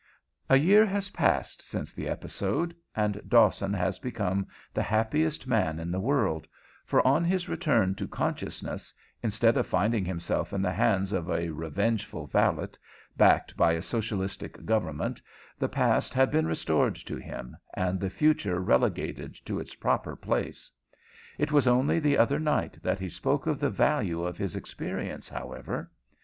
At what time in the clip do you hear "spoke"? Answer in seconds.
23.07-23.45